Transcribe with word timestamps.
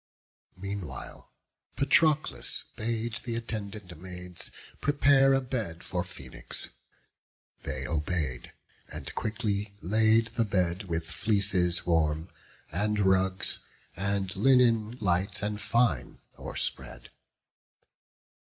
Meanwhile 0.57 1.29
Patroclus 1.75 2.63
bade 2.75 3.17
th' 3.23 3.37
attendant 3.37 3.95
maids 4.01 4.49
Prepare 4.81 5.35
a 5.35 5.41
bed 5.41 5.83
for 5.83 6.03
Phoenix; 6.03 6.69
they 7.61 7.85
obey'd, 7.85 8.51
And 8.91 9.13
quickly 9.13 9.75
laid 9.79 10.29
the 10.29 10.43
bed 10.43 10.85
with 10.85 11.05
fleeces 11.05 11.85
warm, 11.85 12.29
And 12.71 12.99
rugs, 12.99 13.59
and 13.95 14.35
linen 14.35 14.97
light 14.99 15.43
and 15.43 15.61
fine 15.61 16.17
o'erspread. 16.35 17.11